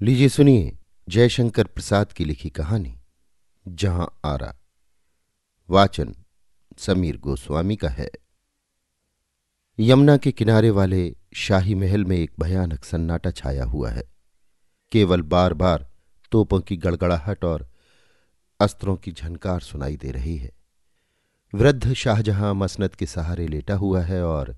[0.00, 2.98] लीजिए सुनिए जयशंकर प्रसाद की लिखी कहानी,
[3.68, 4.54] जहाँ आरा।
[5.70, 6.14] वाचन
[6.78, 8.10] समीर गोस्वामी का है।
[9.78, 14.02] यमुना के किनारे वाले शाही महल में एक भयानक सन्नाटा छाया हुआ है।
[14.92, 15.86] केवल बार बार
[16.32, 17.68] तोपों की गड़गड़ाहट और
[18.60, 20.50] अस्त्रों की झनकार सुनाई दे रही है।
[21.54, 24.56] वृद्ध शाहजहां मसनद के सहारे लेटा हुआ है और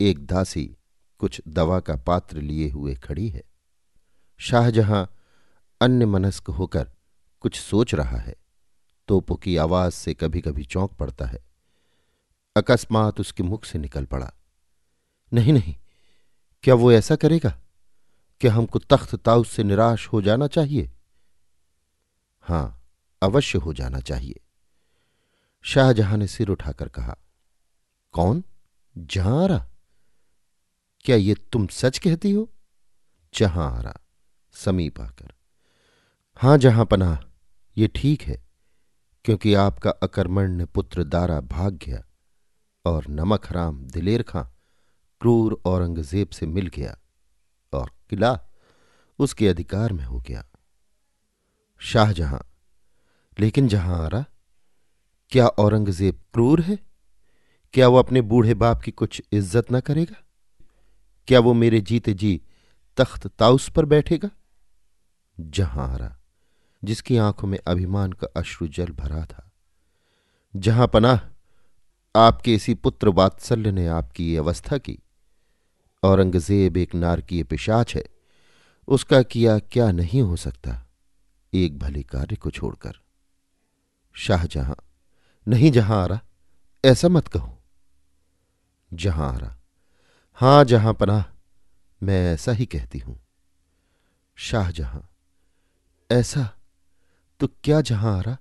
[0.00, 0.76] एक दासी
[1.18, 3.53] कुछ दवा का पात्र लिए हुए खड़ी है।
[4.38, 5.06] शाहजहां
[5.80, 6.90] अन्य मनस्क होकर
[7.40, 8.34] कुछ सोच रहा है।
[9.08, 11.44] तोपों की आवाज़ से कभी कभी चौंक पड़ता है।
[12.56, 14.32] अकस्मात उसके मुख से निकल पड़ा।
[15.32, 15.74] नहीं नहीं,
[16.62, 17.60] क्या वो ऐसा करेगा?
[18.40, 20.92] क्या हमको तख्त ताउस से निराश हो जाना चाहिए?
[22.40, 22.84] हाँ,
[23.22, 24.40] अवश्य हो जाना चाहिए।
[25.62, 27.16] शाहजहां ने सिर उठाकर कहा,
[28.12, 28.44] कौन?
[28.98, 29.68] जहाँ आ रहा?
[31.00, 32.50] क्या ये तुम सच कहती हो?
[33.34, 34.00] जहाँ आ रहा।
[34.54, 35.32] समीप आकर।
[36.40, 37.16] हाँ, जहाँ पनाह,
[37.76, 38.42] ये ठीक है,
[39.24, 42.02] क्योंकि आपका अकर्मण्य पुत्र दारा भाग गया
[42.84, 44.42] और नमक हराम दिलेर खां
[45.20, 46.96] क्रूर औरंगज़ेब से मिल गया
[47.72, 48.38] और किला
[49.18, 50.44] उसके अधिकार में हो गया।
[51.80, 52.40] शाहजहां,
[53.38, 54.24] लेकिन जहाँ आ रहा?
[55.32, 56.78] क्या औरंगज़ेब क्रूर है?
[57.74, 60.16] क्या वो अपने बूढ़े बाप की कुछ इज़्ज़त न करेगा?
[61.28, 62.40] क्या वो मेरे जीते जी
[62.98, 64.30] तख्त ताउस पर बैठेगा?
[65.38, 66.16] जहाँ रहा
[66.82, 69.50] जिसकी आँखों में अभिमान का अश्रु जल भरा था।
[70.54, 71.20] जहाँ पनाह
[72.14, 74.98] आपके इसी पुत्र वात्सल्य ने आपकी ये अवस्था की,
[76.02, 78.04] औरंगज़ेब एक नारकीय पिशाच है,
[78.88, 80.86] उसका किया क्या नहीं हो सकता,
[81.52, 83.00] एक भले कार्य को छोड़कर।
[84.16, 84.74] शाहजहां,
[85.46, 86.20] नहीं जहाँ आ रहा
[86.84, 87.58] ऐसा मत कहो।
[88.90, 89.56] जहाँ आ रहा
[90.38, 91.24] हाँ जहाँ पनाह,
[92.02, 93.18] मैं ऐसा ही कहती हूँ।
[94.38, 95.00] शाहजहां
[96.10, 96.56] ऐसा?
[97.40, 98.38] तो क्या जहाँ आ रहा?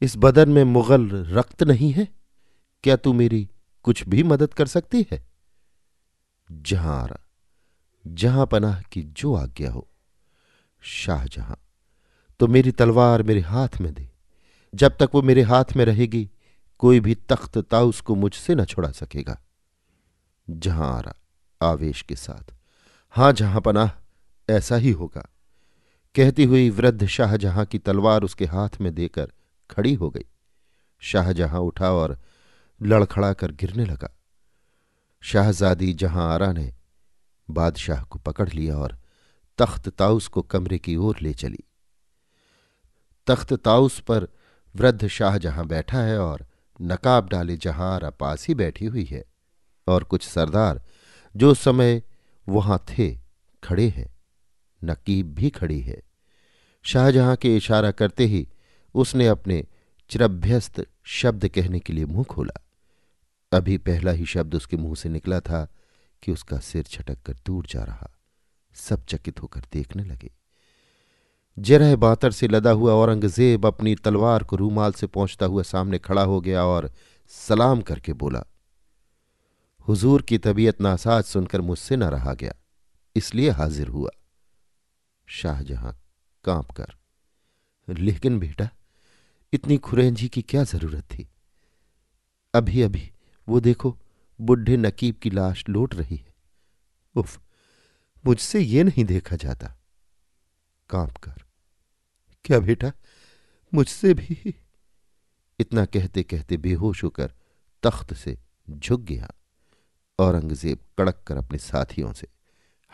[0.00, 2.08] इस बदन में मुगल रक्त नहीं है?
[2.82, 3.50] क्या तू मेरी
[3.82, 5.26] कुछ भी मदद कर सकती है?
[6.52, 7.26] जहाँ आ रहा।
[8.06, 9.88] जहाँ पनाह की जो आज्ञा हो।
[10.80, 11.54] शाहजहां
[12.40, 14.10] तो मेरी तलवार मेरे हाथ में दे।
[14.74, 16.30] जब तक वो मेरे हाथ में रहेगी,
[16.78, 19.42] कोई भी तख्त ताउस को मुझसे न छुड़ा सकेगा।
[20.50, 21.14] जहाँ आ रहा,
[21.62, 22.54] आवेश के साथ।
[23.10, 23.90] हाँ, जहाँ पनाह,
[24.50, 25.31] ऐसा ही होगा।
[26.14, 29.32] कहती हुई वृद्ध शाहजहां की तलवार उसके हाथ में देकर
[29.70, 30.24] खड़ी हो गई।
[30.98, 32.20] शाहजहां उठा और
[32.82, 34.18] लड़खड़ा कर गिरने लगा।
[35.20, 36.74] शाहजादी जहाँ आरा ने
[37.50, 38.98] बादशाह को पकड़ लिया और
[39.58, 41.64] तख्त ताउस को कमरे की ओर ले चली।
[43.26, 44.28] तख्त ताउस पर
[44.76, 46.46] वृद्ध शाहजहां बैठा है और
[46.82, 49.24] नकाब डाले जहाँ आरा पास ही बैठी हुई है
[49.86, 50.82] और कुछ सरदार
[51.36, 52.02] जो समय
[52.48, 53.18] वहाँ थे,
[53.64, 54.11] खड़े हैं।
[54.84, 56.00] नकीब भी खड़ी है।
[56.84, 58.46] शाहजहां के इशारा करते ही
[58.94, 59.64] उसने अपने
[60.10, 62.60] चिरभ्यस्त शब्द कहने के लिए मुँह खोला।
[63.52, 65.66] अभी पहला ही शब्द उसके मुँह से निकला था
[66.22, 68.10] कि उसका सिर छटक कर दूर जा रहा।
[68.76, 70.30] सब चकित होकर देखने लगे।
[71.56, 76.22] जरह बातर से लदा हुआ औरंगज़ेब अपनी तलवार को रूमाल से पहुँचता हुआ सामने खड़ा
[76.22, 76.90] हो गया और
[77.32, 78.42] सलाम करके बोला,
[79.86, 82.54] हुजूर की तबीयत नासाज सुनकर मुझसे न रहा गया,
[83.16, 84.10] इसलिए हाजिर हुआ।
[85.28, 85.92] शाहजहां
[86.44, 86.96] काँप कर,
[87.88, 88.68] लेकिन बेटा,
[89.52, 91.28] इतनी खुरेंजी की क्या ज़रूरत थी?
[92.54, 93.10] अभी अभी
[93.48, 93.98] वो देखो,
[94.40, 96.34] बुढ़े नकीब की लाश लौट रही है।
[97.14, 97.40] उफ,
[98.24, 99.74] मुझसे ये नहीं देखा जाता।
[100.90, 101.44] काँप कर,
[102.44, 102.92] क्या बेटा,
[103.72, 104.54] मुझसे भी?
[105.58, 107.32] इतना कहते कहते बेहोश होकर
[107.82, 108.38] तख्त से
[108.70, 109.32] झुक गया।
[110.18, 112.28] औरंगज़ेब कड़क कर अपने साथियों से,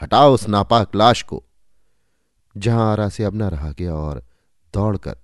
[0.01, 1.45] हटाओ उस नापाक लाश को
[2.59, 4.23] जहाँ आरा से अब न रहा गया और
[4.75, 5.17] दौड़कर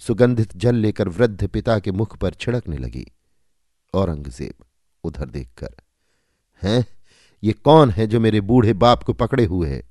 [0.00, 3.06] सुगंधित जल लेकर वृद्ध पिता के मुख पर छिड़कने लगी।
[3.94, 4.64] औरंगज़ेब
[5.04, 5.74] उधर देखकर,
[6.62, 6.84] हैं?
[7.42, 9.82] ये कौन है जो मेरे बूढ़े बाप को पकड़े हुए है?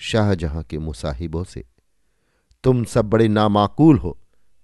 [0.00, 1.64] शाहजहां के मुसाहिबों से,
[2.64, 4.16] तुम सब बड़े नामाकूल हो।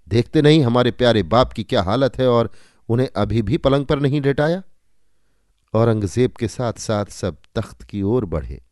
[0.07, 2.51] देखते नहीं हमारे प्यारे बाप की क्या हालत है और
[2.89, 4.63] उन्हें अभी भी पलंग पर नहीं लेटाया?
[5.75, 8.63] औरंगज़ेब के साथ साथ सब तख्त की ओर बढ़े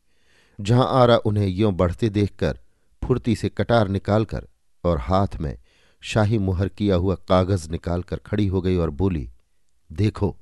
[0.59, 2.59] जहाँ आरा उन्हें यों बढ़ते देखकर
[3.07, 4.47] फुर्ती से कटार निकालकर
[4.85, 5.57] और हाथ में
[6.03, 9.29] शाही मुहर किया हुआ कागज़ निकालकर खड़ी हो गई और बोली,
[9.91, 10.37] देखो,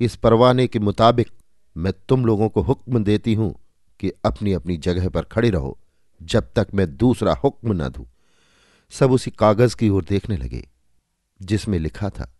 [0.00, 1.30] इस परवाने के मुताबिक
[1.76, 3.54] मैं तुम लोगों को हुक्म देती हूँ
[4.00, 5.78] कि अपनी अपनी जगह पर खड़े रहो,
[6.20, 8.06] जब तक मैं दूसरा हुक्म न दूँ।
[8.92, 10.66] सब उसी कागज़ की ओर देखने लगे,
[11.40, 12.32] जिसमें लिखा था,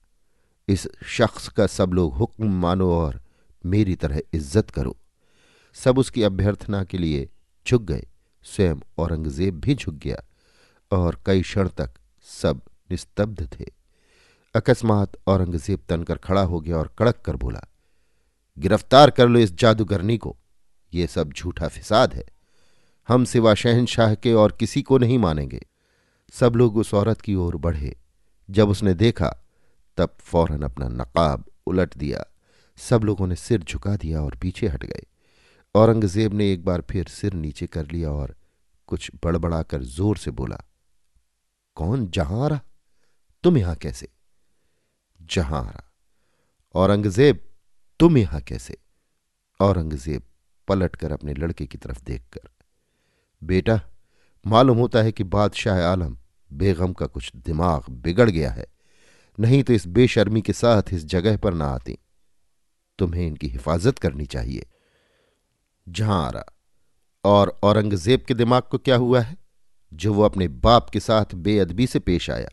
[0.68, 3.20] इस शख्स का सब लोग हुक्म मानो और
[3.64, 4.96] मेरी तरह इज़्ज़त करो।
[5.76, 7.28] सब उसकी अभ्यर्थना के लिए
[7.66, 8.06] झुक गए।
[8.46, 10.22] स्वयं औरंगज़ेब भी झुक गया
[10.90, 11.90] और कई क्षण तक
[12.26, 12.60] सब
[12.90, 13.64] निस्तब्ध थे।
[14.54, 17.60] अकस्मात औरंगज़ेब तनकर खड़ा हो गया और कड़क कर बोला,
[18.56, 20.36] गिरफ़्तार कर लो इस जादूगरनी को।
[20.92, 22.24] ये सब झूठा फिसाद है।
[23.08, 25.60] हम सिवा शहनशाह के और किसी को नहीं मानेंगे।
[26.34, 27.96] सब लोग उस औरत की ओर बढ़े।
[28.48, 29.28] जब उसने देखा,
[29.98, 32.24] तब फ़ौरन अपना नकाब उलट दिया।
[32.78, 35.04] सब लोगों ने सिर झुका दिया और पीछे हट गए।
[35.76, 38.34] औरंगज़ेब ने एक बार फिर सिर नीचे कर लिया और
[38.88, 40.56] कुछ बड़बड़ाकर ज़ोर से बोला,
[41.76, 42.60] कौन जहाँ आ रहा
[43.44, 44.08] तुम यहाँ कैसे?
[45.20, 45.82] जहाँ आ रहा
[46.74, 47.40] औरंगज़ेब,
[48.00, 48.76] तुम यहाँ कैसे?
[49.60, 50.22] औरंगज़ेब
[50.68, 52.48] पलटकर अपने लड़के की तरफ़ देखकर,
[53.42, 53.80] बेटा,
[54.44, 56.16] मालूम होता है कि बादशाह आलम
[56.50, 58.66] बेगम का कुछ दिमाग बिगड़ गया है,
[59.38, 61.98] नहीं तो इस बेशर्मी के साथ इस जगह पर ना आती।
[62.98, 64.66] तुम्हें इनकी हिफाजत करनी चाहिए।
[66.02, 66.42] आ
[67.24, 69.36] और औरंगज़ेब के दिमाग को क्या हुआ है?
[69.92, 72.48] जो वो अपने बाप के साथ बेअदबी से पेश आया।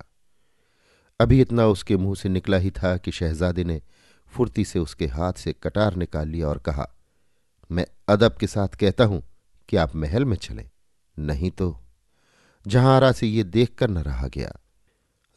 [1.20, 3.82] अभी इतना उसके मुँह से निकला ही था कि शहजादे ने
[4.28, 6.88] फुर्ती से उसके हाथ से कटार निकाल लिया और कहा,
[7.72, 9.24] मैं अदब के साथ कहता हूँ
[9.70, 10.70] कि आप महल में चलें,
[11.20, 11.80] नहीं तो
[12.68, 14.54] जहाँ से ये देखकर न रहा गया।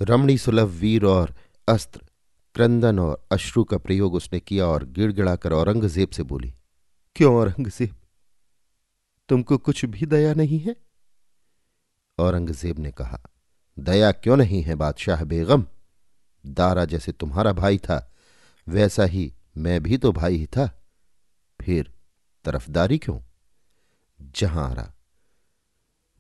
[0.03, 1.35] रमणी सुलभ वीर और
[1.69, 2.01] अस्त्र,
[2.55, 6.55] क्रंदन और अश्रु का प्रयोग उसने किया और गिड़गिड़ाकर औरंगज़ेब से बोली
[7.17, 7.97] क्यों औरंगज़ेब?
[9.29, 10.77] तुमको कुछ भी दया नहीं है?
[12.19, 13.21] औरंगज़ेब ने कहा,
[13.79, 15.67] दया क्यों नहीं है बादशाह बेगम?
[16.47, 18.13] दारा जैसे तुम्हारा भाई था,
[18.69, 20.85] वैसा ही मैं भी तो भाई ही था।
[21.63, 21.93] फिर
[22.45, 23.21] तरफदारी क्यों?
[24.21, 24.95] जहाँ आ रहा।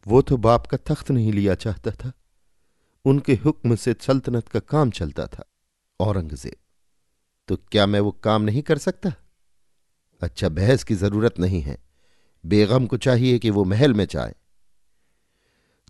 [0.06, 2.12] वो तो बाप का तख्त नहीं लिया चाहता था।
[3.04, 5.44] उनके हुक्म से सल्तनत का काम चलता था।
[6.00, 6.56] औरंगज़ेब
[7.48, 9.12] तो क्या मैं वो काम नहीं कर सकता?
[10.22, 11.78] अच्छा बहस की ज़रूरत नहीं है।
[12.44, 14.34] बेगम को चाहिए कि वो महल में जाए।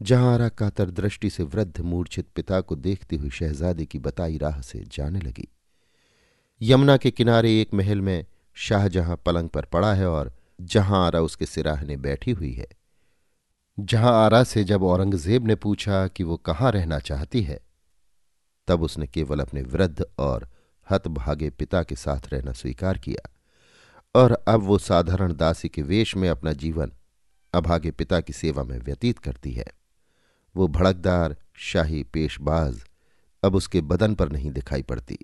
[0.02, 4.60] जहाँ आरा कातर दृष्टि से वृद्ध मूर्छित पिता को देखती हुई शहजादे की बताई राह
[4.60, 5.48] से जाने लगी।
[6.62, 11.46] यमुना के किनारे एक महल में शाहजहां पलंग पर पड़ा है और जहाँ आरा उसके
[11.46, 12.66] सिराहने बैठी हुई है।
[13.78, 17.60] जहाँ आरा से जब औरंगज़ेब ने पूछा कि वो कहाँ रहना चाहती है,
[18.68, 20.48] तब उसने केवल अपने वृद्ध और
[20.90, 23.35] हतभागे पिता के साथ रहना स्वीकार किया।
[24.16, 26.92] और अब वो साधारण दासी के वेश में अपना जीवन
[27.54, 29.66] अभागे पिता की सेवा में व्यतीत करती है।
[30.56, 32.84] वो भड़कदार, शाही पेशबाज,
[33.42, 35.18] अब उसके बदन पर नहीं दिखाई पड़ती।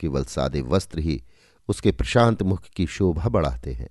[0.00, 1.22] केवल सादे वस्त्र ही
[1.68, 3.88] उसके प्रशांत मुख की शोभा बढ़ाते हैं।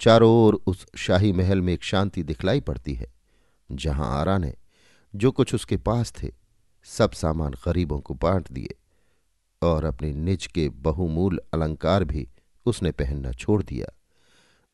[0.00, 3.12] चारों ओर उस शाही महल में एक शांति दिखलाई पड़ती है,
[3.72, 4.54] जहाँ आरा ने
[5.14, 6.32] जो कुछ उसके पास थे,
[6.84, 8.74] सब सामान गरीबों को बांट दिए
[9.62, 12.28] और अपने निज के बहुमूल अलंकार भी
[12.66, 13.86] उसने पहनना छोड़ दिया।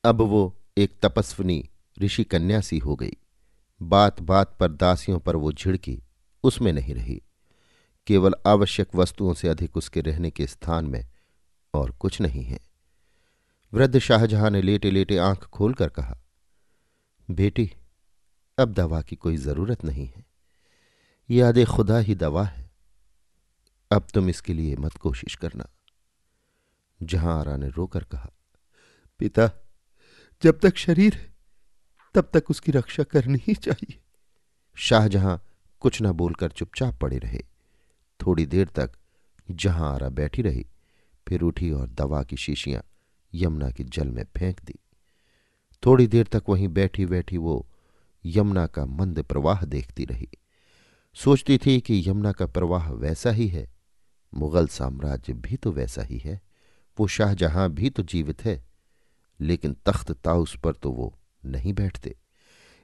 [0.04, 3.16] अब वो एक तपस्विनी, ऋषि कन्या सी हो गई।
[3.82, 6.02] बात बात पर दासियों पर वो झिड़की,
[6.42, 7.22] उसमें नहीं रही।
[8.06, 11.08] केवल आवश्यक वस्तुओं से अधिक उसके रहने के स्थान में
[11.74, 12.60] और कुछ नहीं है।
[13.72, 16.18] वृद्ध शाहजहां ने लेटे लेटे आँख खोलकर कहा,
[17.30, 17.72] बेटी,
[18.58, 20.26] अब दवा की कोई ज़रूरत नहीं है।
[21.30, 22.70] याद खुदा ही दवा है।
[23.92, 25.66] अब तुम इसके लिए मत कोशिश करना।
[27.02, 28.30] जहाँ आरा ने रोकर कहा,
[29.18, 29.50] पिता,
[30.42, 31.34] जब तक शरीर है,
[32.14, 34.00] तब तक उसकी रक्षा करनी ही चाहिए।
[34.74, 35.36] शाहजहां
[35.80, 37.44] कुछ न बोलकर चुपचाप पड़े रहे।
[38.26, 38.92] थोड़ी देर तक
[39.50, 40.66] जहाँ आरा बैठी रही,
[41.28, 42.82] फिर उठी और दवा की शीशियाँ
[43.34, 44.74] यमुना के जल में फेंक दी।
[45.86, 47.66] थोड़ी देर तक वहीं बैठी बैठी वो
[48.26, 50.28] यमुना का मंद प्रवाह देखती रही।
[51.14, 53.72] सोचती थी कि यमुना का प्रवाह वैसा ही है,
[54.34, 56.49] मुगल साम्राज्य भी तो वैसा ही है।
[57.00, 58.62] वो शाहजहां भी तो जीवित है,
[59.40, 61.14] लेकिन तख्त ताउस पर तो वो
[61.44, 62.14] नहीं बैठते।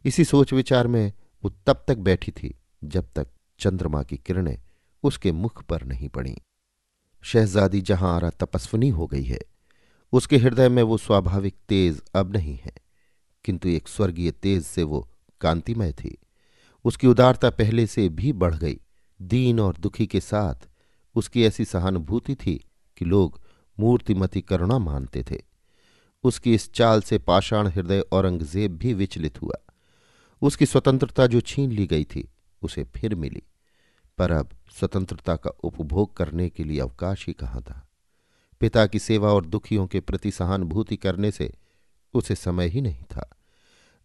[0.04, 3.28] इसी सोच विचार में वो तब तक बैठी थी, जब तक
[3.60, 4.56] चंद्रमा की किरणें
[5.04, 6.36] उसके मुख पर नहीं पड़ी।
[7.22, 9.38] शहजादी जहाँ आरा तपस्वनी हो गई है,
[10.12, 12.72] उसके हृदय में वो स्वाभाविक तेज अब नहीं है,
[13.44, 15.08] किंतु एक स्वर्गीय तेज से वो
[15.40, 16.16] कांतिमय थी।
[16.84, 18.80] उसकी उदारता पहले से भी बढ़ गई,
[19.20, 20.68] दीन और दुखी के साथ
[21.14, 22.54] उसकी ऐसी सहानुभूति थी
[22.96, 23.40] कि लोग
[23.80, 25.42] मूर्तिमती करुणा मानते थे।
[26.24, 29.72] उसकी इस चाल से पाषाण हृदय औरंगज़ेब भी विचलित हुआ।
[30.42, 32.28] उसकी स्वतंत्रता जो छीन ली गई थी,
[32.62, 33.42] उसे फिर मिली।
[34.18, 37.88] पर अब स्वतंत्रता का उपभोग करने के लिए अवकाश ही कहाँ था?
[38.60, 41.54] पिता की सेवा और दुखियों के प्रति सहानुभूति करने से
[42.14, 43.30] उसे समय ही नहीं था।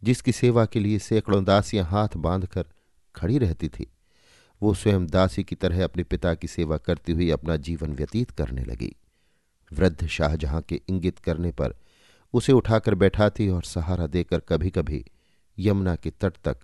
[0.04, 2.66] जिसकी सेवा के लिए सैकड़ों दासियाँ हाथ बांधकर
[3.16, 3.92] खड़ी रहती थी,
[4.62, 8.64] वो स्वयं दासी की तरह अपने पिता की सेवा करती हुई अपना जीवन व्यतीत करने
[8.64, 8.96] लगी।
[9.74, 11.76] वृद्ध शाहजहां के इंगित करने पर
[12.34, 15.04] उसे उठाकर बैठाती और सहारा देकर कभी कभी
[15.58, 16.58] यमुना के तट तक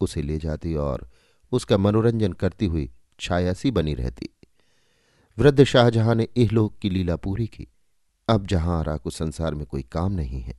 [0.00, 1.08] उसे ले जाती और
[1.52, 2.90] उसका मनोरंजन करती हुई
[3.20, 4.28] छाया सी बनी रहती।
[5.38, 7.66] वृद्ध शाहजहां ने इहलोक की लीला पूरी की।
[8.28, 10.54] अब जहाँ आरा को संसार में कोई काम नहीं है,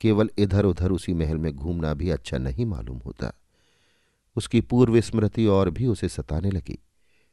[0.00, 3.32] केवल इधर उधर उसी महल में घूमना भी अच्छा नहीं मालूम होता।
[4.36, 6.78] उसकी पूर्व स्मृति और भी उसे सताने लगी।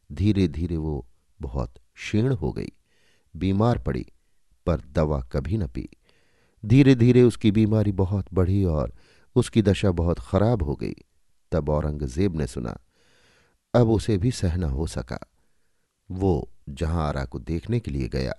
[0.09, 1.05] धीरे धीरे वो
[1.39, 2.71] बहुत क्षीण हो गई।
[3.35, 4.05] बीमार पड़ी,
[4.65, 5.89] पर दवा कभी न पी।
[6.63, 8.93] धीरे धीरे उसकी बीमारी बहुत बढ़ी और
[9.35, 10.95] उसकी दशा बहुत खराब हो गई।
[11.51, 12.77] तब औरंगज़ेब ने सुना,
[13.73, 15.19] अब उसे भी सहना हो सका।
[16.09, 18.33] वो जहाँ आरा को देखने के लिए गया,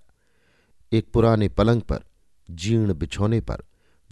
[0.93, 2.05] एक पुराने पलंग पर,
[2.51, 3.63] जीर्ण बिछोने पर,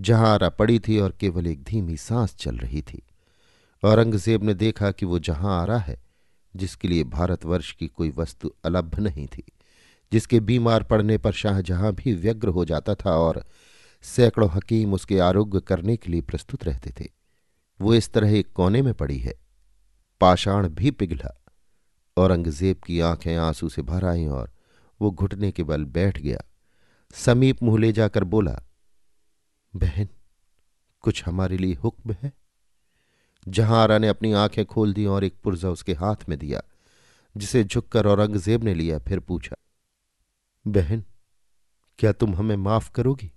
[0.01, 3.03] जहाँ आरा पड़ी थी और केवल एक धीमी सांस चल रही थी।
[3.83, 6.03] औरंगज़ेब ने देखा कि वो जहाँ आरा है,
[6.57, 9.43] जिसके लिए भारतवर्ष की कोई वस्तु अलभ्य नहीं थी।
[10.13, 13.45] जिसके बीमार पड़ने पर शाहजहां भी व्यग्र हो जाता था और
[14.03, 17.09] सैकड़ों हकीम उसके आरोग्य करने के लिए प्रस्तुत रहते थे।
[17.81, 19.35] वो इस तरह एक कोने में पड़ी है।
[20.21, 21.45] पाषाण भी पिघला।
[22.17, 24.53] औरंगज़ेब की आँखें आँसू से भर आईं और
[25.01, 26.39] वो घुटने के बल बैठ गया।
[27.15, 28.63] समीप मुँह ले जाकर बोला,
[29.77, 30.09] बहन,
[31.01, 32.33] कुछ हमारे लिए हुक्म है?
[33.49, 36.63] जहाँ आरा ने अपनी आँखें खोल दी और एक पुर्जा उसके हाथ में दिया,
[37.37, 39.57] जिसे झुककर औरंगज़ेब ने लिया, फिर पूछा
[40.65, 41.03] बहन,
[41.99, 43.31] क्या तुम हमें माफ़ करोगी?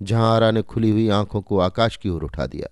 [0.00, 2.68] जहाँ आरा ने खुली हुई आँखों को आकाश की ओर उठा दिया,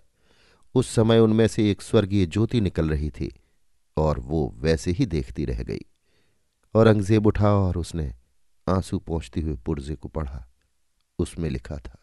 [0.74, 3.30] उस समय उनमें से एक स्वर्गीय ज्योति निकल रही थी,
[3.96, 5.84] और वो वैसे ही देखती रह गई।
[6.74, 8.12] औरंगज़ेब उठा और उसने
[8.66, 10.44] आँसू पहुँचती हुए पुर्जे को पढ़ा।
[11.18, 11.98] उसमें लिखा था,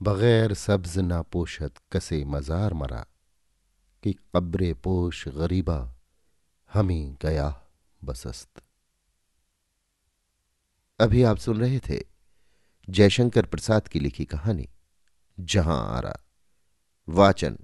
[0.00, 3.04] बगैर सब्ज ना पोशत कसे मजार मरा,
[4.04, 5.78] कि कब्रे पोश गरीबा,
[6.70, 7.54] हमी गया
[8.00, 8.62] बसस्त।
[10.98, 12.00] अभी आप सुन रहे थे
[12.90, 14.68] जयशंकर प्रसाद की लिखी कहानी,
[15.40, 16.16] जहाँ आरा।
[17.08, 17.58] वाचन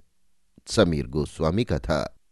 [0.67, 2.22] समीर गोस्वामी का था।